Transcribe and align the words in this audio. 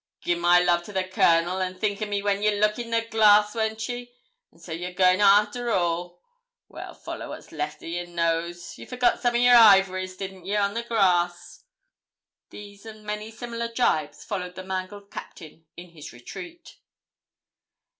'Gi'e 0.23 0.33
my 0.35 0.57
love 0.59 0.81
to 0.83 0.91
the 0.91 1.03
Colonel, 1.03 1.59
and 1.61 1.79
think 1.79 2.01
o' 2.01 2.07
me 2.07 2.23
when 2.23 2.41
ye 2.41 2.59
look 2.59 2.79
in 2.79 2.89
the 2.89 3.05
glass 3.05 3.53
won't 3.53 3.87
ye? 3.87 4.11
An' 4.51 4.57
so 4.57 4.71
you're 4.71 4.93
goin' 4.93 5.21
arter 5.21 5.69
all; 5.69 6.19
well, 6.67 6.95
follow 6.95 7.29
what's 7.29 7.51
left 7.51 7.83
o' 7.83 7.85
yer 7.85 8.07
nose. 8.07 8.79
Ye 8.79 8.87
forgot 8.87 9.19
some 9.21 9.35
o' 9.35 9.37
yer 9.37 9.53
ivories, 9.53 10.17
didn't 10.17 10.47
ye, 10.47 10.55
on 10.55 10.73
th' 10.73 10.87
grass?' 10.87 11.65
These 12.49 12.87
and 12.87 13.03
many 13.03 13.29
similar 13.29 13.71
jibes 13.71 14.25
followed 14.25 14.55
the 14.55 14.63
mangled 14.63 15.11
Captain 15.11 15.67
in 15.77 15.89
his 15.91 16.11
retreat. 16.11 16.77